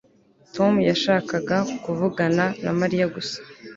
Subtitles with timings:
[0.55, 3.37] Tom yashakaga kuvugana na Mariya gusa